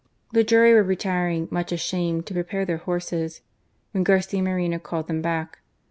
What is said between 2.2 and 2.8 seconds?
to prepare their